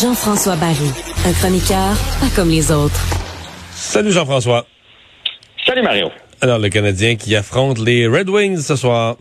Jean-François 0.00 0.56
Barry, 0.56 0.90
un 1.26 1.32
chroniqueur 1.34 1.94
pas 2.20 2.34
comme 2.34 2.48
les 2.48 2.72
autres. 2.72 3.00
Salut 3.72 4.12
Jean-François. 4.12 4.64
Salut 5.66 5.82
Mario. 5.82 6.08
Alors, 6.40 6.58
le 6.58 6.70
Canadien 6.70 7.16
qui 7.16 7.36
affronte 7.36 7.78
les 7.78 8.06
Red 8.06 8.30
Wings 8.30 8.60
ce 8.60 8.76
soir. 8.76 9.16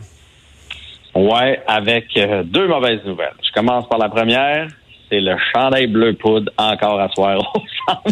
Ouais, 1.13 1.61
avec 1.67 2.05
euh, 2.15 2.43
deux 2.43 2.67
mauvaises 2.67 3.03
nouvelles. 3.05 3.35
Je 3.45 3.51
commence 3.51 3.89
par 3.89 3.99
la 3.99 4.07
première. 4.07 4.67
C'est 5.09 5.21
le 5.21 5.35
chandail 5.53 5.87
bleu 5.87 6.13
poudre 6.13 6.51
encore 6.57 6.99
à 6.99 7.09
soir 7.09 7.39
au 7.55 7.59
centre. 7.87 8.03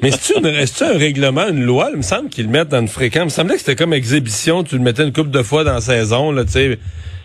Mais 0.00 0.10
c'est-tu 0.12 0.84
un 0.84 0.98
règlement, 0.98 1.48
une 1.48 1.64
loi? 1.64 1.88
Il 1.90 1.98
me 1.98 2.02
semble 2.02 2.28
qu'ils 2.28 2.46
le 2.46 2.50
mettent 2.50 2.68
dans 2.68 2.80
une 2.80 2.88
fréquence. 2.88 3.22
Il 3.22 3.24
me 3.24 3.30
semblait 3.30 3.54
que 3.54 3.60
c'était 3.60 3.76
comme 3.76 3.92
exhibition. 3.92 4.62
Tu 4.62 4.76
le 4.76 4.82
mettais 4.82 5.02
une 5.02 5.12
couple 5.12 5.30
de 5.30 5.42
fois 5.42 5.64
dans 5.64 5.74
la 5.74 5.80
saison. 5.80 6.30
Là, 6.30 6.44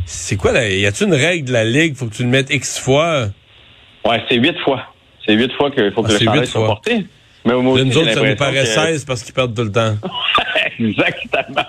c'est 0.06 0.36
quoi? 0.38 0.52
Là? 0.52 0.68
Y 0.68 0.86
a-tu 0.86 1.04
une 1.04 1.14
règle 1.14 1.48
de 1.48 1.54
la 1.54 1.64
Ligue? 1.64 1.96
Faut 1.96 2.08
que 2.08 2.16
tu 2.16 2.24
le 2.24 2.30
mettes 2.30 2.50
X 2.50 2.80
fois? 2.80 3.28
Ouais, 4.06 4.24
c'est 4.28 4.38
huit 4.38 4.58
fois. 4.64 4.84
C'est 5.26 5.34
huit 5.34 5.52
fois 5.54 5.72
qu'il 5.72 5.92
faut 5.92 6.04
que 6.04 6.12
ah, 6.12 6.14
le 6.14 6.26
chandail 6.26 6.48
soit 6.48 6.66
porté. 6.66 7.06
Mais 7.46 7.54
au 7.54 7.62
moins, 7.62 7.84
nous 7.84 7.98
autres, 7.98 8.12
ça 8.12 8.24
nous 8.24 8.36
paraît 8.36 8.66
16 8.66 9.06
parce 9.06 9.22
qu'ils 9.22 9.34
perdent 9.34 9.56
tout 9.56 9.64
le 9.64 9.72
temps. 9.72 9.96
Exactement. 10.80 11.64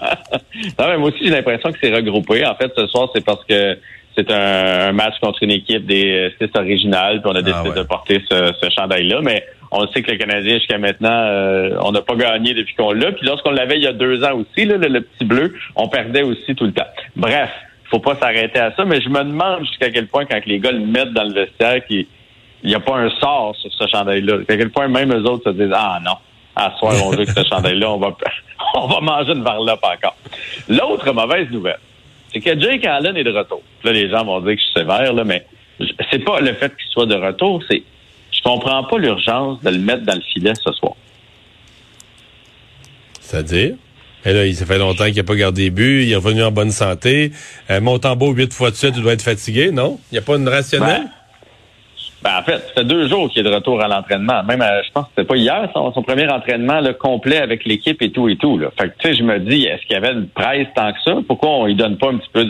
Non, 0.78 0.88
mais 0.88 0.96
moi 0.96 1.10
aussi, 1.10 1.24
j'ai 1.24 1.30
l'impression 1.30 1.70
que 1.70 1.78
c'est 1.80 1.94
regroupé. 1.94 2.46
En 2.46 2.54
fait, 2.54 2.72
ce 2.74 2.86
soir, 2.86 3.10
c'est 3.14 3.24
parce 3.24 3.44
que 3.44 3.78
c'est 4.16 4.30
un, 4.30 4.92
match 4.92 5.14
contre 5.20 5.42
une 5.42 5.50
équipe 5.50 5.86
des 5.86 6.32
six 6.40 6.48
originales, 6.58 7.20
puis 7.20 7.30
on 7.30 7.34
a 7.34 7.38
ah 7.38 7.42
décidé 7.42 7.70
de 7.70 7.82
porter 7.82 8.22
ce, 8.30 8.52
ce 8.60 8.70
chandail-là. 8.70 9.20
Mais 9.22 9.44
on 9.70 9.86
sait 9.88 10.02
que 10.02 10.10
le 10.10 10.18
Canadien, 10.18 10.54
jusqu'à 10.54 10.78
maintenant, 10.78 11.08
euh, 11.10 11.76
on 11.82 11.92
n'a 11.92 12.02
pas 12.02 12.14
gagné 12.14 12.54
depuis 12.54 12.74
qu'on 12.74 12.92
l'a. 12.92 13.12
Puis 13.12 13.26
lorsqu'on 13.26 13.50
l'avait 13.50 13.76
il 13.76 13.82
y 13.82 13.86
a 13.86 13.92
deux 13.92 14.22
ans 14.24 14.34
aussi, 14.34 14.66
là, 14.66 14.76
le, 14.76 15.00
petit 15.00 15.24
bleu, 15.24 15.54
on 15.74 15.88
perdait 15.88 16.22
aussi 16.22 16.54
tout 16.54 16.64
le 16.64 16.72
temps. 16.72 16.86
Bref, 17.16 17.50
faut 17.90 17.98
pas 17.98 18.16
s'arrêter 18.16 18.58
à 18.58 18.74
ça, 18.74 18.84
mais 18.84 19.00
je 19.00 19.08
me 19.08 19.22
demande 19.22 19.60
jusqu'à 19.66 19.90
quel 19.90 20.06
point, 20.06 20.24
quand 20.24 20.44
les 20.46 20.58
gars 20.58 20.72
le 20.72 20.80
mettent 20.80 21.12
dans 21.12 21.24
le 21.24 21.32
vestiaire, 21.32 21.84
qu'ils 21.86 22.06
il 22.62 22.70
n'y 22.70 22.74
a 22.74 22.80
pas 22.80 22.96
un 22.96 23.10
sort 23.20 23.54
sur 23.56 23.72
ce 23.72 23.86
chandail-là. 23.86 24.38
À 24.48 24.56
quel 24.56 24.70
point 24.70 24.88
même 24.88 25.12
eux 25.12 25.22
autres 25.24 25.52
se 25.52 25.56
disent 25.56 25.74
Ah 25.74 26.00
non, 26.04 26.16
à 26.56 26.74
soir, 26.78 26.94
on 27.04 27.10
veut 27.10 27.24
que 27.24 27.32
ce 27.32 27.44
chandail-là, 27.48 27.90
on 27.90 27.98
va, 27.98 28.16
on 28.74 28.86
va 28.86 29.00
manger 29.00 29.32
une 29.32 29.44
varlope 29.44 29.84
encore. 29.84 30.16
L'autre 30.68 31.12
mauvaise 31.12 31.50
nouvelle, 31.50 31.78
c'est 32.36 32.54
que 32.54 32.60
Jake 32.60 32.84
Allen 32.84 33.16
est 33.16 33.24
de 33.24 33.30
retour. 33.30 33.62
Là, 33.84 33.92
les 33.92 34.10
gens 34.10 34.24
vont 34.24 34.40
dire 34.40 34.54
que 34.54 34.60
je 34.60 34.64
suis 34.64 34.74
sévère, 34.74 35.12
là, 35.12 35.24
mais 35.24 35.46
c'est 36.10 36.24
pas 36.24 36.40
le 36.40 36.52
fait 36.54 36.68
qu'il 36.76 36.88
soit 36.90 37.06
de 37.06 37.14
retour, 37.14 37.62
c'est 37.68 37.82
je 38.30 38.42
comprends 38.42 38.84
pas 38.84 38.98
l'urgence 38.98 39.62
de 39.62 39.70
le 39.70 39.78
mettre 39.78 40.02
dans 40.04 40.14
le 40.14 40.20
filet 40.20 40.52
ce 40.62 40.72
soir. 40.72 40.92
C'est-à-dire? 43.20 43.74
Et 44.24 44.32
là, 44.32 44.44
il 44.44 44.54
s'est 44.54 44.66
fait 44.66 44.78
longtemps 44.78 45.06
qu'il 45.06 45.16
n'a 45.16 45.24
pas 45.24 45.36
gardé 45.36 45.70
but, 45.70 46.04
il 46.04 46.12
est 46.12 46.16
revenu 46.16 46.42
en 46.42 46.50
bonne 46.50 46.70
santé. 46.70 47.32
Euh, 47.70 47.80
Montembeau, 47.80 48.32
huit 48.32 48.52
fois 48.52 48.70
de 48.70 48.76
suite, 48.76 48.94
il 48.96 49.02
doit 49.02 49.14
être 49.14 49.22
fatigué, 49.22 49.70
non? 49.70 49.98
Il 50.10 50.14
n'y 50.14 50.18
a 50.18 50.22
pas 50.22 50.36
une 50.36 50.48
rationnelle? 50.48 51.04
Ben, 51.04 51.10
ben, 52.22 52.38
en 52.38 52.42
fait, 52.42 52.58
ça 52.58 52.74
fait 52.74 52.84
deux 52.84 53.08
jours 53.08 53.28
qu'il 53.30 53.46
est 53.46 53.48
de 53.48 53.54
retour 53.54 53.80
à 53.82 53.88
l'entraînement. 53.88 54.42
Même, 54.42 54.62
euh, 54.62 54.82
je 54.84 54.90
pense 54.92 55.04
que 55.04 55.10
c'était 55.16 55.28
pas 55.28 55.36
hier, 55.36 55.68
son, 55.74 56.02
premier 56.02 56.28
entraînement 56.28 56.80
le 56.80 56.92
complet 56.94 57.38
avec 57.38 57.64
l'équipe 57.64 58.00
et 58.00 58.10
tout 58.10 58.28
et 58.28 58.36
tout. 58.36 58.58
Là. 58.58 58.68
Fait 58.78 58.88
que, 58.88 58.94
tu 58.98 59.08
sais, 59.08 59.14
je 59.14 59.22
me 59.22 59.38
dis, 59.38 59.64
est-ce 59.64 59.82
qu'il 59.82 59.92
y 59.92 59.96
avait 59.96 60.12
une 60.12 60.28
presse 60.28 60.66
tant 60.74 60.92
que 60.92 60.98
ça? 61.04 61.16
Pourquoi 61.26 61.50
on 61.50 61.66
lui 61.66 61.74
donne 61.74 61.98
pas 61.98 62.08
un 62.08 62.16
petit 62.16 62.30
peu 62.32 62.46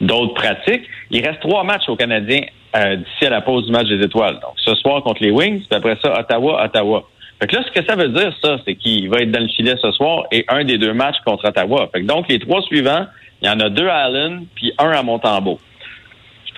d'autres 0.00 0.34
pratiques? 0.34 0.84
Il 1.10 1.26
reste 1.26 1.40
trois 1.40 1.64
matchs 1.64 1.88
aux 1.88 1.96
Canadiens 1.96 2.44
euh, 2.76 2.96
d'ici 2.96 3.26
à 3.26 3.30
la 3.30 3.40
pause 3.40 3.66
du 3.66 3.72
match 3.72 3.88
des 3.88 4.02
étoiles. 4.02 4.34
Donc, 4.34 4.54
ce 4.56 4.74
soir 4.76 5.02
contre 5.02 5.22
les 5.22 5.30
Wings, 5.30 5.60
puis 5.68 5.76
après 5.76 5.96
ça, 6.02 6.18
Ottawa, 6.18 6.64
Ottawa. 6.64 7.04
Fait 7.40 7.48
que 7.48 7.56
là, 7.56 7.64
ce 7.66 7.78
que 7.78 7.84
ça 7.84 7.96
veut 7.96 8.08
dire, 8.08 8.32
ça, 8.42 8.58
c'est 8.64 8.76
qu'il 8.76 9.10
va 9.10 9.18
être 9.18 9.32
dans 9.32 9.42
le 9.42 9.48
filet 9.48 9.74
ce 9.82 9.90
soir 9.92 10.24
et 10.30 10.44
un 10.48 10.64
des 10.64 10.78
deux 10.78 10.94
matchs 10.94 11.16
contre 11.26 11.48
Ottawa. 11.48 11.90
Fait 11.92 12.00
que 12.00 12.06
donc, 12.06 12.28
les 12.28 12.38
trois 12.38 12.62
suivants, 12.62 13.06
il 13.42 13.48
y 13.48 13.50
en 13.50 13.58
a 13.60 13.68
deux 13.68 13.88
à 13.88 14.04
Allen, 14.04 14.46
puis 14.54 14.72
un 14.78 14.90
à 14.92 15.02
Montembeau. 15.02 15.58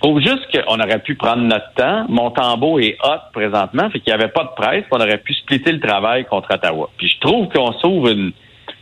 Trouve 0.06 0.20
juste 0.20 0.46
qu'on 0.52 0.78
aurait 0.78 1.00
pu 1.00 1.16
prendre 1.16 1.42
notre 1.42 1.72
temps. 1.74 2.06
Montembeau 2.08 2.78
est 2.78 2.96
hot 3.02 3.32
présentement, 3.32 3.90
fait 3.90 3.98
qu'il 3.98 4.14
n'y 4.14 4.22
avait 4.22 4.30
pas 4.30 4.44
de 4.44 4.50
presse, 4.54 4.84
on 4.92 5.00
aurait 5.00 5.18
pu 5.18 5.34
splitter 5.34 5.72
le 5.72 5.80
travail 5.80 6.24
contre 6.26 6.54
Ottawa. 6.54 6.88
Puis 6.96 7.08
je 7.08 7.18
trouve 7.18 7.48
qu'on 7.48 7.72
sauve 7.72 8.08
une, 8.12 8.30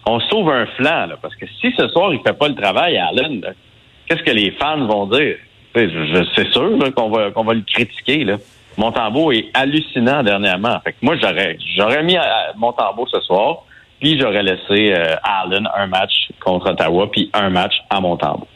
on 0.05 0.21
sauve 0.21 0.51
un 0.51 0.67
flanc, 0.77 1.07
là, 1.07 1.17
parce 1.23 1.35
que 1.37 1.47
si 1.63 1.73
ce 1.79 1.89
soir 1.89 2.13
il 2.13 2.21
fait 2.21 2.37
pas 2.37 2.49
le 2.49 2.55
travail 2.55 2.99
Allen, 2.99 3.41
qu'est-ce 4.07 4.23
que 4.23 4.33
les 4.33 4.51
fans 4.51 4.85
vont 4.85 5.07
dire? 5.07 5.37
C'est 5.75 6.53
sûr 6.53 6.79
qu'on 6.95 7.09
va, 7.09 7.31
va 7.31 7.55
le 7.55 7.63
critiquer. 7.63 8.25
Là. 8.25 8.37
Montembeau 8.77 9.33
est 9.33 9.49
hallucinant 9.55 10.23
dernièrement. 10.23 10.79
Fait 10.85 10.93
que 10.93 10.99
moi, 11.01 11.17
j'aurais, 11.17 11.57
j'aurais 11.75 12.03
mis 12.03 12.19
Montembeau 12.57 13.07
ce 13.07 13.21
soir, 13.21 13.65
puis 13.99 14.21
j'aurais 14.21 14.43
laissé 14.43 14.93
euh, 14.93 15.17
Allen 15.23 15.67
un 15.75 15.87
match 15.87 16.29
contre 16.45 16.73
Ottawa, 16.73 17.11
puis 17.11 17.31
un 17.33 17.49
match 17.49 17.77
à 17.89 17.99
Montembeau. 17.99 18.47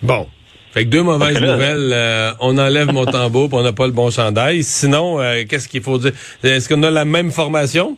Bon, 0.00 0.26
fait 0.72 0.84
que 0.84 0.90
deux 0.90 1.02
mauvaises 1.02 1.40
nouvelles. 1.40 1.90
Euh, 1.92 2.30
on 2.40 2.56
enlève 2.58 2.92
mon 2.92 3.04
tambour 3.04 3.48
on 3.52 3.62
n'a 3.62 3.72
pas 3.72 3.86
le 3.86 3.92
bon 3.92 4.10
chandail. 4.10 4.62
Sinon, 4.62 5.20
euh, 5.20 5.42
qu'est-ce 5.48 5.68
qu'il 5.68 5.82
faut 5.82 5.98
dire? 5.98 6.12
Est-ce 6.42 6.68
qu'on 6.68 6.82
a 6.82 6.90
la 6.90 7.04
même 7.04 7.30
formation? 7.30 7.96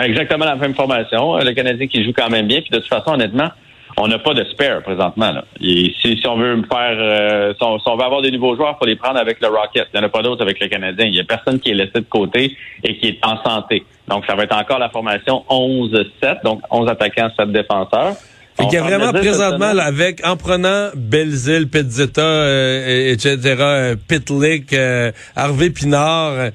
Exactement 0.00 0.44
la 0.44 0.56
même 0.56 0.74
formation. 0.74 1.36
Le 1.38 1.52
Canadien 1.52 1.86
qui 1.88 2.04
joue 2.04 2.12
quand 2.16 2.30
même 2.30 2.46
bien. 2.46 2.60
Puis 2.60 2.70
de 2.70 2.78
toute 2.78 2.88
façon, 2.88 3.12
honnêtement, 3.12 3.50
on 3.96 4.06
n'a 4.06 4.18
pas 4.18 4.34
de 4.34 4.44
spare 4.44 4.82
présentement. 4.82 5.32
Là. 5.32 5.44
si, 5.60 5.94
si, 6.00 6.22
on 6.26 6.36
veut 6.36 6.62
faire, 6.70 6.96
euh, 6.98 7.52
si, 7.54 7.64
on, 7.64 7.96
veut 7.96 8.04
avoir 8.04 8.22
des 8.22 8.30
nouveaux 8.30 8.54
joueurs, 8.54 8.76
il 8.76 8.78
faut 8.78 8.86
les 8.86 8.96
prendre 8.96 9.18
avec 9.18 9.40
le 9.40 9.48
Rocket. 9.48 9.88
Il 9.92 9.98
n'y 9.98 10.04
en 10.04 10.06
a 10.06 10.10
pas 10.10 10.22
d'autres 10.22 10.42
avec 10.42 10.60
le 10.60 10.68
Canadien. 10.68 11.06
Il 11.06 11.12
n'y 11.12 11.20
a 11.20 11.24
personne 11.24 11.58
qui 11.58 11.70
est 11.70 11.74
laissé 11.74 11.94
de 11.94 12.06
côté 12.08 12.56
et 12.84 12.96
qui 12.98 13.08
est 13.08 13.18
en 13.24 13.42
santé. 13.42 13.84
Donc, 14.06 14.24
ça 14.26 14.34
va 14.34 14.44
être 14.44 14.56
encore 14.56 14.78
la 14.78 14.90
formation 14.90 15.44
11-7, 15.50 16.44
donc 16.44 16.60
11 16.70 16.88
attaquants, 16.88 17.30
7 17.36 17.50
défenseurs. 17.50 18.14
Il 18.60 18.72
y 18.72 18.76
a 18.76 18.82
vraiment 18.82 19.12
présentement, 19.12 19.66
avec, 19.78 20.26
en 20.26 20.36
prenant 20.36 20.88
Belzile, 20.94 21.68
Pizzetta, 21.68 22.22
euh, 22.22 23.12
etc., 23.12 23.38
euh, 23.60 23.96
Pitlick, 24.08 24.72
euh, 24.72 25.12
Harvey 25.36 25.70
Pinard, 25.70 26.50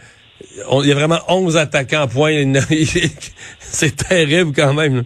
il 0.84 0.88
y 0.88 0.92
a 0.92 0.96
vraiment 0.96 1.19
11 1.30 1.58
attaquants 1.58 2.02
à 2.02 2.08
point. 2.08 2.34
c'est 3.59 3.96
terrible 3.96 4.52
quand 4.56 4.74
même. 4.74 5.03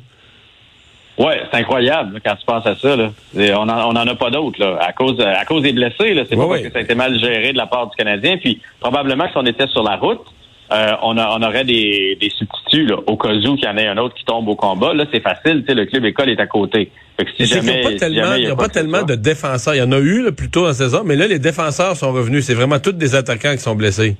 Oui, 1.18 1.34
c'est 1.50 1.58
incroyable 1.58 2.20
quand 2.24 2.36
tu 2.36 2.46
penses 2.46 2.66
à 2.66 2.76
ça. 2.76 2.96
Là. 2.96 3.12
on 3.60 3.66
n'en 3.66 4.08
a 4.08 4.16
pas 4.16 4.30
d'autres 4.30 4.60
là. 4.60 4.78
à 4.82 4.94
cause 4.94 5.20
à 5.20 5.46
cause 5.46 5.64
des 5.64 5.74
blessés. 5.74 6.14
Là. 6.14 6.24
C'est 6.30 6.36
pas 6.36 6.48
parce 6.48 6.62
que 6.62 6.72
ça 6.72 6.80
a 6.80 6.82
été 6.82 6.96
mal 6.96 7.18
géré 7.20 7.54
de 7.54 7.58
la 7.58 7.66
part 7.66 7.88
du 7.88 7.96
Canadien. 7.96 8.38
Puis 8.38 8.62
probablement 8.80 9.26
que 9.26 9.32
si 9.32 9.38
on 9.38 9.46
était 9.46 9.68
sur 9.68 9.84
la 9.84 9.96
route, 9.96 10.26
euh, 10.72 10.94
on, 11.02 11.18
on, 11.18 11.42
aurait 11.44 11.64
des, 11.64 12.18
des 12.20 12.30
substituts 12.30 12.88
là, 12.88 12.98
au 13.08 13.16
cas 13.16 13.30
où 13.30 13.56
qu'il 13.56 13.64
y 13.64 13.68
en 13.68 13.78
ait 13.78 13.88
un 13.88 13.98
autre 13.98 14.16
qui 14.16 14.26
tombe 14.26 14.50
au 14.50 14.56
combat. 14.56 14.94
Là, 14.94 15.06
c'est 15.14 15.22
facile, 15.22 15.64
le 15.66 15.86
club 15.86 16.06
école 16.06 16.30
est 16.30 16.40
à 16.40 16.48
côté. 16.48 16.92
si 17.38 17.46
jamais, 17.46 17.82
il 17.82 17.82
n'y 17.82 17.86
a 17.86 17.90
pas 17.90 17.98
tellement, 17.98 18.36
y 18.36 18.48
a 18.48 18.56
pas 18.56 18.68
tellement 18.68 19.04
de 19.04 19.16
défenseurs. 19.16 19.76
Il 19.76 19.80
y 19.80 19.82
en 19.82 19.92
a 19.94 20.00
eu 20.00 20.24
là, 20.24 20.32
plus 20.34 20.50
tôt 20.50 20.68
en 20.68 20.74
saison, 20.74 21.04
mais 21.06 21.16
là, 21.16 21.28
les 21.28 21.40
défenseurs 21.40 21.96
sont 21.96 22.12
revenus. 22.12 22.46
C'est 22.46 22.54
vraiment 22.54 22.80
tous 22.80 22.92
des 22.92 23.16
attaquants 23.16 23.54
qui 23.54 23.60
sont 23.60 23.76
blessés. 23.76 24.18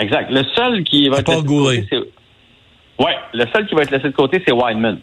Exact. 0.00 0.30
Le 0.30 0.44
seul 0.54 0.84
qui 0.84 1.08
va 1.08 1.18
être 1.18 1.28
laissé 1.28 1.42
de 1.42 1.48
côté, 1.48 1.86
c'est... 1.90 1.98
Ouais, 3.04 3.16
le 3.32 3.44
seul 3.52 3.66
qui 3.66 3.74
va 3.74 3.82
être 3.82 3.90
laissé 3.90 4.08
de 4.08 4.14
côté, 4.14 4.42
c'est 4.46 4.52
Wineman. 4.52 4.98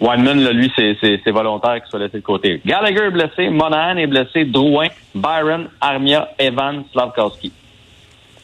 Wineman, 0.00 0.40
là, 0.40 0.52
lui, 0.52 0.72
c'est 0.76 1.30
volontaire 1.30 1.80
qu'il 1.80 1.90
soit 1.90 1.98
laissé 1.98 2.18
de 2.18 2.22
côté. 2.22 2.60
Gallagher 2.64 3.06
est 3.06 3.10
blessé, 3.10 3.48
Monahan 3.48 3.96
est 3.96 4.06
blessé, 4.06 4.44
Drouin, 4.44 4.86
Byron, 5.14 5.68
Armia, 5.80 6.28
Evan, 6.38 6.84
Slavkowski. 6.92 7.52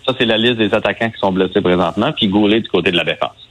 Ça, 0.07 0.15
c'est 0.19 0.25
la 0.25 0.37
liste 0.37 0.57
des 0.57 0.75
attaquants 0.75 1.11
qui 1.11 1.19
sont 1.19 1.33
blessés 1.33 1.61
présentement, 1.61 2.13
puis 2.13 2.29
Goulet 2.29 2.61
du 2.61 2.69
côté 2.69 2.91
de 2.91 2.97
la 2.97 3.05
défense. 3.05 3.49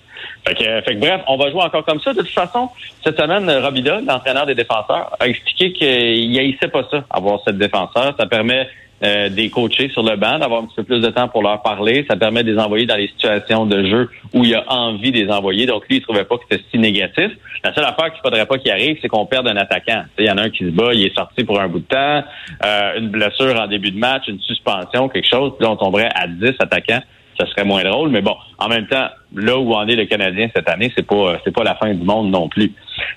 Fait 0.47 0.55
que, 0.55 0.63
fait 0.81 0.95
que, 0.95 0.99
bref, 0.99 1.21
on 1.27 1.37
va 1.37 1.51
jouer 1.51 1.61
encore 1.61 1.85
comme 1.85 2.01
ça. 2.01 2.13
De 2.13 2.19
toute 2.19 2.29
façon, 2.29 2.69
cette 3.03 3.19
semaine, 3.19 3.49
Robida, 3.63 4.01
l'entraîneur 4.01 4.45
des 4.45 4.55
défenseurs, 4.55 5.15
a 5.19 5.27
expliqué 5.27 5.71
qu'il 5.71 6.39
haïssait 6.39 6.67
pas 6.67 6.83
ça, 6.89 7.03
avoir 7.09 7.39
cette 7.45 7.57
défenseur. 7.57 8.15
Ça 8.17 8.25
permet 8.25 8.67
euh, 9.03 9.29
des 9.29 9.49
coachés 9.49 9.89
sur 9.89 10.03
le 10.03 10.15
banc, 10.15 10.37
d'avoir 10.37 10.61
un 10.61 10.65
petit 10.65 10.75
peu 10.75 10.83
plus 10.83 10.99
de 10.99 11.09
temps 11.09 11.27
pour 11.27 11.41
leur 11.41 11.61
parler. 11.61 12.05
Ça 12.09 12.15
permet 12.15 12.43
de 12.43 12.51
les 12.51 12.59
envoyer 12.59 12.85
dans 12.85 12.95
les 12.95 13.07
situations 13.07 13.65
de 13.65 13.83
jeu 13.85 14.09
où 14.33 14.43
il 14.43 14.53
a 14.53 14.63
envie 14.71 15.11
de 15.11 15.17
les 15.17 15.31
envoyer. 15.31 15.65
Donc 15.65 15.87
lui, 15.89 15.97
il 15.97 16.01
trouvait 16.01 16.23
pas 16.23 16.37
que 16.37 16.43
c'était 16.49 16.63
si 16.71 16.77
négatif. 16.77 17.31
La 17.63 17.73
seule 17.73 17.85
affaire 17.85 18.11
qu'il 18.11 18.21
faudrait 18.21 18.45
pas 18.45 18.57
qu'il 18.57 18.71
arrive, 18.71 18.97
c'est 19.01 19.07
qu'on 19.07 19.25
perde 19.25 19.47
un 19.47 19.57
attaquant. 19.57 20.03
Il 20.19 20.25
y 20.25 20.31
en 20.31 20.37
a 20.37 20.43
un 20.43 20.49
qui 20.49 20.65
se 20.65 20.69
bat, 20.69 20.93
il 20.93 21.05
est 21.05 21.15
sorti 21.15 21.43
pour 21.43 21.59
un 21.59 21.67
bout 21.67 21.79
de 21.79 21.85
temps, 21.85 22.23
euh, 22.65 22.99
une 22.99 23.09
blessure 23.09 23.59
en 23.59 23.67
début 23.67 23.91
de 23.91 23.97
match, 23.97 24.27
une 24.27 24.39
suspension, 24.39 25.09
quelque 25.09 25.27
chose, 25.27 25.53
puis 25.57 25.65
là, 25.65 25.71
on 25.71 25.77
tomberait 25.77 26.09
à 26.13 26.27
10 26.27 26.53
attaquants. 26.59 27.01
Ça 27.39 27.47
serait 27.47 27.63
moins 27.63 27.83
drôle, 27.83 28.09
mais 28.09 28.21
bon, 28.21 28.35
en 28.59 28.67
même 28.67 28.85
temps, 28.87 29.07
là 29.35 29.57
où 29.57 29.73
en 29.73 29.87
est 29.87 29.95
le 29.95 30.05
Canadien 30.05 30.49
cette 30.55 30.69
année, 30.69 30.91
c'est 30.95 31.07
pas 31.07 31.39
c'est 31.43 31.53
pas 31.53 31.63
la 31.63 31.73
fin 31.75 31.91
du 31.91 32.03
monde 32.03 32.29
non 32.29 32.49
plus. 32.49 32.71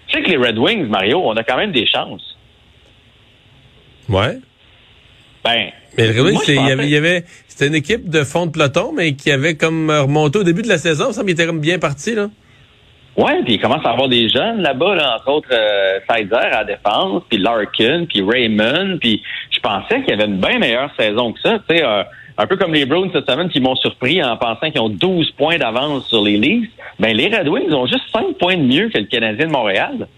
Tu 0.07 0.17
sais 0.17 0.23
que 0.23 0.31
les 0.31 0.37
Red 0.37 0.57
Wings, 0.57 0.87
Mario, 0.87 1.21
on 1.23 1.37
a 1.37 1.43
quand 1.43 1.57
même 1.57 1.73
des 1.73 1.87
chances. 1.87 2.39
Ouais. 4.09 4.39
Ben, 5.45 5.71
mais 5.97 6.09
le 6.09 6.83
il 6.83 6.89
y 6.89 6.97
avait, 6.97 7.25
c'était 7.47 7.69
une 7.69 7.75
équipe 7.75 8.09
de 8.09 8.25
fond 8.25 8.47
de 8.47 8.51
peloton, 8.51 8.93
mais 8.93 9.15
qui 9.15 9.31
avait 9.31 9.57
comme 9.57 9.91
remonté 9.91 10.39
au 10.39 10.43
début 10.43 10.63
de 10.63 10.69
la 10.69 10.79
saison. 10.79 11.13
Ça 11.13 11.23
était 11.27 11.47
comme 11.47 11.61
bien 11.61 11.79
parti, 11.79 12.15
là. 12.15 12.29
Ouais, 13.17 13.43
puis 13.45 13.55
il 13.55 13.61
commence 13.61 13.85
à 13.87 13.91
avoir 13.91 14.09
des 14.09 14.29
jeunes 14.29 14.61
là-bas, 14.61 14.97
là, 14.97 15.17
entre 15.17 15.29
autres 15.31 15.49
euh, 15.53 16.01
Sizer 16.11 16.37
à 16.37 16.51
la 16.51 16.65
défense, 16.65 17.23
puis 17.29 17.39
Larkin, 17.39 18.07
puis 18.07 18.23
Raymond, 18.23 18.99
puis 19.01 19.23
je 19.53 19.61
pensais 19.61 20.01
qu'il 20.01 20.11
y 20.11 20.13
avait 20.15 20.25
une 20.25 20.41
bien 20.41 20.59
meilleure 20.59 20.91
saison 20.99 21.33
que 21.33 21.41
ça. 21.41 21.61
Tu 21.69 21.77
sais, 21.77 21.85
euh, 21.85 22.03
un 22.37 22.47
peu 22.49 22.57
comme 22.57 22.75
les 22.75 22.87
Browns 22.87 23.11
cette 23.13 23.31
semaine 23.31 23.49
qui 23.49 23.61
m'ont 23.61 23.77
surpris 23.77 24.21
en 24.25 24.37
pensant 24.37 24.69
qu'ils 24.69 24.81
ont 24.81 24.89
12 24.89 25.31
points 25.33 25.59
d'avance 25.59 26.09
sur 26.09 26.25
les 26.25 26.37
Leafs, 26.37 26.69
ben 26.99 27.17
les 27.17 27.29
Red 27.29 27.47
Wings 27.47 27.73
ont 27.73 27.87
juste 27.87 28.05
5 28.13 28.37
points 28.37 28.57
de 28.57 28.63
mieux 28.63 28.89
que 28.89 28.99
le 28.99 29.05
Canadien 29.05 29.47
de 29.47 29.53
Montréal. 29.53 30.09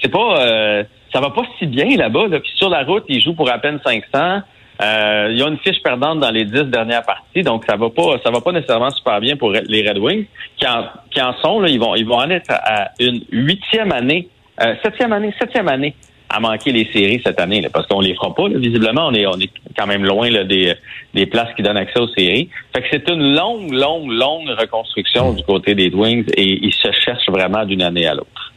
C'est 0.00 0.10
pas 0.10 0.40
euh, 0.40 0.84
ça 1.12 1.20
va 1.20 1.30
pas 1.30 1.42
si 1.58 1.66
bien 1.66 1.94
là-bas. 1.96 2.28
Là. 2.28 2.40
Puis 2.40 2.52
sur 2.56 2.70
la 2.70 2.84
route, 2.84 3.04
ils 3.08 3.20
jouent 3.22 3.34
pour 3.34 3.50
à 3.50 3.58
peine 3.58 3.80
500. 3.84 4.40
Euh, 4.82 5.28
il 5.30 5.38
y 5.38 5.42
a 5.42 5.48
une 5.48 5.58
fiche 5.58 5.82
perdante 5.82 6.20
dans 6.20 6.30
les 6.30 6.44
dix 6.44 6.64
dernières 6.64 7.02
parties, 7.02 7.42
donc 7.42 7.64
ça 7.66 7.76
va 7.76 7.88
pas, 7.88 8.18
ça 8.22 8.30
va 8.30 8.40
pas 8.40 8.52
nécessairement 8.52 8.90
super 8.90 9.20
bien 9.20 9.36
pour 9.36 9.50
les 9.50 9.88
Red 9.88 9.98
Wings 9.98 10.26
qui 10.58 10.66
en, 10.66 10.84
qui 11.10 11.20
en 11.22 11.32
sont 11.40 11.60
là, 11.60 11.68
ils 11.68 11.80
vont, 11.80 11.94
ils 11.94 12.06
vont 12.06 12.18
en 12.18 12.28
être 12.28 12.50
à 12.50 12.90
une 13.00 13.22
huitième 13.30 13.90
année, 13.92 14.28
euh, 14.60 14.74
septième 14.82 15.12
année, 15.12 15.32
septième 15.40 15.68
année 15.68 15.94
à 16.28 16.40
manquer 16.40 16.72
les 16.72 16.90
séries 16.92 17.20
cette 17.24 17.40
année, 17.40 17.60
là, 17.60 17.68
parce 17.72 17.86
qu'on 17.86 18.00
les 18.00 18.14
fera 18.14 18.34
pas. 18.34 18.48
visiblement, 18.48 19.06
on 19.06 19.14
est, 19.14 19.26
on 19.26 19.38
est 19.38 19.50
quand 19.78 19.86
même 19.86 20.04
loin 20.04 20.28
là, 20.28 20.44
des, 20.44 20.74
des 21.14 21.26
places 21.26 21.54
qui 21.54 21.62
donnent 21.62 21.76
accès 21.76 22.00
aux 22.00 22.08
séries. 22.08 22.50
Fait 22.74 22.82
que 22.82 22.88
c'est 22.90 23.08
une 23.08 23.34
longue, 23.34 23.72
longue, 23.72 24.10
longue 24.10 24.48
reconstruction 24.48 25.32
du 25.32 25.42
côté 25.44 25.74
des 25.74 25.88
Wings 25.88 26.26
et 26.36 26.64
ils 26.66 26.74
se 26.74 26.90
cherchent 27.04 27.28
vraiment 27.28 27.64
d'une 27.64 27.82
année 27.82 28.06
à 28.06 28.14
l'autre. 28.14 28.52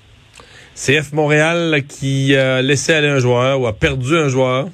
CF 0.76 1.14
Montréal 1.14 1.82
qui 1.88 2.36
a 2.36 2.62
laissé 2.62 2.94
aller 2.94 3.10
un 3.10 3.20
joueur 3.20 3.62
ou 3.62 3.68
a 3.68 3.74
perdu 3.74 4.18
un 4.18 4.30
joueur. 4.30 4.68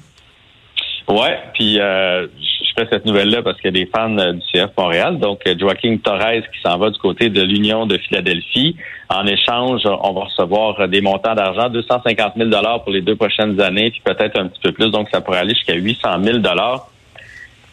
Ouais, 1.08 1.38
puis 1.54 1.78
euh, 1.78 2.26
je 2.40 2.72
fais 2.76 2.88
cette 2.90 3.06
nouvelle-là 3.06 3.42
parce 3.42 3.60
qu'il 3.60 3.66
y 3.66 3.80
a 3.80 3.84
des 3.84 3.90
fans 3.94 4.18
euh, 4.18 4.32
du 4.32 4.40
CF 4.52 4.70
Montréal. 4.76 5.18
Donc, 5.18 5.40
euh, 5.46 5.54
Joaquin 5.56 5.96
Torres 5.98 6.42
qui 6.52 6.60
s'en 6.60 6.78
va 6.78 6.90
du 6.90 6.98
côté 6.98 7.28
de 7.28 7.42
l'Union 7.42 7.86
de 7.86 7.96
Philadelphie. 7.96 8.76
En 9.08 9.24
échange, 9.24 9.82
on 9.84 10.12
va 10.12 10.24
recevoir 10.24 10.88
des 10.88 11.00
montants 11.00 11.34
d'argent, 11.34 11.68
250 11.68 12.32
000 12.36 12.50
pour 12.82 12.92
les 12.92 13.02
deux 13.02 13.14
prochaines 13.14 13.60
années, 13.60 13.90
puis 13.90 14.02
peut-être 14.04 14.36
un 14.36 14.48
petit 14.48 14.60
peu 14.60 14.72
plus. 14.72 14.90
Donc, 14.90 15.08
ça 15.12 15.20
pourrait 15.20 15.38
aller 15.38 15.54
jusqu'à 15.54 15.74
800 15.74 16.08
000 16.24 16.38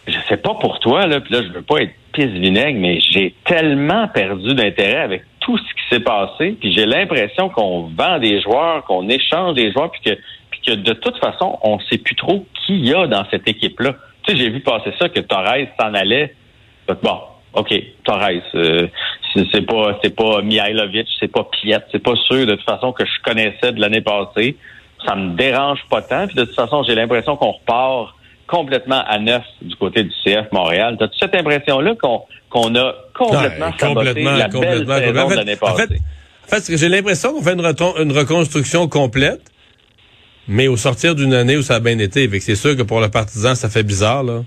Je 0.07 0.17
sais 0.29 0.37
pas 0.37 0.53
pour 0.53 0.79
toi, 0.79 1.07
là, 1.07 1.19
puis 1.19 1.33
là, 1.33 1.41
je 1.41 1.53
veux 1.53 1.63
pas 1.63 1.81
être 1.81 1.93
pisse 2.13 2.27
vinaigre, 2.27 2.79
mais 2.79 2.99
j'ai 2.99 3.33
tellement 3.45 4.07
perdu 4.09 4.53
d'intérêt 4.53 5.01
avec 5.01 5.23
tout 5.39 5.57
ce 5.57 5.63
qui 5.63 5.89
s'est 5.89 6.03
passé, 6.03 6.55
puis 6.59 6.71
j'ai 6.71 6.85
l'impression 6.85 7.49
qu'on 7.49 7.89
vend 7.97 8.19
des 8.19 8.39
joueurs, 8.41 8.83
qu'on 8.85 9.09
échange 9.09 9.55
des 9.55 9.71
joueurs, 9.71 9.89
puis 9.89 10.01
que, 10.01 10.19
que 10.65 10.71
de 10.73 10.93
toute 10.93 11.17
façon, 11.17 11.57
on 11.61 11.79
sait 11.91 11.97
plus 11.97 12.15
trop 12.15 12.45
qui 12.65 12.79
y 12.79 12.93
a 12.93 13.07
dans 13.07 13.25
cette 13.29 13.47
équipe-là. 13.47 13.95
Tu 14.23 14.31
sais, 14.31 14.37
j'ai 14.37 14.49
vu 14.49 14.61
passer 14.61 14.93
ça, 14.99 15.09
que 15.09 15.19
Torres 15.19 15.67
s'en 15.79 15.93
allait. 15.93 16.35
Bon, 17.01 17.19
OK, 17.53 17.73
Torres, 18.03 18.41
euh, 18.55 18.87
c'est 19.51 19.65
pas 19.65 19.99
c'est 20.03 20.15
pas 20.15 20.41
Mihailovic, 20.41 21.07
c'est 21.19 21.27
pas 21.31 21.43
Piet, 21.43 21.79
c'est 21.91 22.01
pas 22.01 22.15
sûr 22.27 22.45
de 22.45 22.55
toute 22.55 22.65
façon 22.65 22.91
que 22.91 23.05
je 23.05 23.21
connaissais 23.23 23.71
de 23.71 23.79
l'année 23.79 24.01
passée. 24.01 24.57
Ça 25.05 25.15
me 25.15 25.35
dérange 25.35 25.79
pas 25.89 26.01
tant. 26.01 26.27
Puis 26.27 26.35
de 26.35 26.45
toute 26.45 26.55
façon, 26.55 26.83
j'ai 26.83 26.95
l'impression 26.95 27.35
qu'on 27.35 27.51
repart 27.51 28.15
complètement 28.47 29.03
à 29.07 29.19
neuf 29.19 29.43
du 29.61 29.75
côté 29.75 30.03
du 30.03 30.11
CF 30.23 30.51
Montréal. 30.51 30.95
T'as 30.99 31.07
cette 31.19 31.35
impression-là 31.35 31.95
qu'on 32.01 32.21
qu'on 32.49 32.75
a 32.75 32.93
complètement 33.13 33.71
saboté 33.77 34.23
la 34.23 34.47
belle 34.47 34.85
saison 34.85 35.29
de 35.29 35.35
l'année 35.35 35.55
passée? 35.55 35.99
En 36.45 36.47
fait, 36.47 36.77
j'ai 36.77 36.89
l'impression 36.89 37.33
qu'on 37.33 37.41
fait 37.41 37.53
une, 37.53 37.61
une, 37.61 38.17
reconstruction 38.17 38.87
complète, 38.87 39.41
mais 40.47 40.67
au 40.67 40.77
sortir 40.77 41.15
d'une 41.15 41.33
année 41.33 41.57
où 41.57 41.61
ça 41.61 41.75
a 41.75 41.79
bien 41.79 41.97
été. 41.99 42.29
C'est 42.39 42.55
sûr 42.55 42.75
que 42.75 42.83
pour 42.83 42.99
le 42.99 43.09
partisan, 43.09 43.55
ça 43.55 43.69
fait 43.69 43.83
bizarre, 43.83 44.23
là 44.23 44.41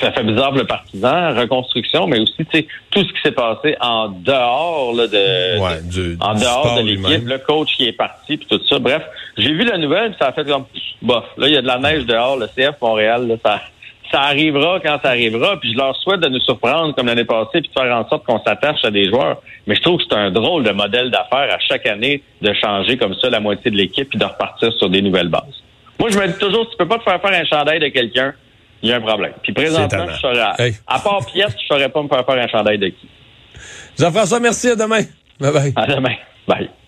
ça 0.00 0.12
fait 0.12 0.22
bizarre 0.22 0.50
pour 0.50 0.58
le 0.58 0.66
partisan, 0.66 1.34
reconstruction, 1.34 2.06
mais 2.06 2.20
aussi 2.20 2.44
tout 2.90 3.00
ce 3.00 3.12
qui 3.12 3.20
s'est 3.22 3.32
passé 3.32 3.76
en 3.80 4.08
dehors 4.08 4.94
là, 4.94 5.06
de, 5.06 6.20
en 6.20 6.34
dehors 6.34 6.76
de 6.76 6.82
l'équipe, 6.82 7.26
le 7.26 7.38
coach 7.38 7.74
qui 7.76 7.86
est 7.86 7.92
parti, 7.92 8.36
puis 8.36 8.46
tout 8.48 8.60
ça. 8.68 8.78
Bref, 8.78 9.02
j'ai 9.36 9.52
vu 9.52 9.64
la 9.64 9.78
nouvelle, 9.78 10.10
puis 10.10 10.18
ça 10.20 10.28
a 10.28 10.32
fait 10.32 10.44
comme 10.44 10.64
bof. 11.02 11.24
Là, 11.36 11.48
il 11.48 11.54
y 11.54 11.56
a 11.56 11.62
de 11.62 11.66
la 11.66 11.78
neige 11.78 12.06
dehors, 12.06 12.36
le 12.36 12.46
CF 12.46 12.80
Montréal, 12.80 13.26
là, 13.26 13.34
ça, 13.44 13.60
ça 14.10 14.22
arrivera 14.22 14.80
quand 14.84 14.98
ça 15.02 15.10
arrivera, 15.10 15.58
puis 15.58 15.72
je 15.72 15.78
leur 15.78 15.94
souhaite 15.96 16.20
de 16.20 16.28
nous 16.28 16.40
surprendre 16.40 16.94
comme 16.94 17.06
l'année 17.06 17.24
passée, 17.24 17.60
puis 17.60 17.68
de 17.68 17.80
faire 17.80 17.96
en 17.96 18.08
sorte 18.08 18.24
qu'on 18.24 18.42
s'attache 18.42 18.84
à 18.84 18.90
des 18.90 19.08
joueurs. 19.08 19.40
Mais 19.66 19.74
je 19.74 19.82
trouve 19.82 19.98
que 19.98 20.04
c'est 20.08 20.16
un 20.16 20.30
drôle 20.30 20.64
de 20.64 20.72
modèle 20.72 21.10
d'affaires 21.10 21.54
à 21.54 21.58
chaque 21.58 21.86
année 21.86 22.22
de 22.42 22.52
changer 22.54 22.96
comme 22.96 23.14
ça 23.14 23.30
la 23.30 23.40
moitié 23.40 23.70
de 23.70 23.76
l'équipe 23.76 24.08
puis 24.08 24.18
de 24.18 24.24
repartir 24.24 24.72
sur 24.74 24.88
des 24.88 25.02
nouvelles 25.02 25.28
bases. 25.28 25.62
Moi, 25.98 26.10
je 26.10 26.18
me 26.18 26.26
dis 26.26 26.38
toujours, 26.38 26.68
tu 26.70 26.76
peux 26.76 26.86
pas 26.86 26.98
te 26.98 27.04
faire 27.04 27.20
faire 27.20 27.40
un 27.40 27.44
chandail 27.44 27.80
de 27.80 27.88
quelqu'un 27.88 28.34
il 28.82 28.90
y 28.90 28.92
a 28.92 28.96
un 28.96 29.00
problème. 29.00 29.32
Puis 29.42 29.52
présentement, 29.52 30.06
je 30.08 30.16
serais, 30.16 30.72
à, 30.86 30.98
part 30.98 31.24
pièce, 31.26 31.52
je 31.58 31.62
ne 31.62 31.66
saurais 31.68 31.88
pas 31.88 32.02
me 32.02 32.08
faire 32.08 32.24
faire 32.24 32.44
un 32.44 32.48
chandail 32.48 32.78
de 32.78 32.88
qui. 32.88 33.08
Jean-François, 33.98 34.40
merci. 34.40 34.68
À 34.68 34.76
demain. 34.76 35.02
Bye 35.40 35.52
bye. 35.52 35.72
À 35.74 35.86
demain. 35.86 36.14
Bye. 36.46 36.70